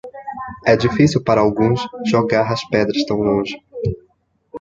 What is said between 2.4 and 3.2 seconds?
as pedras tão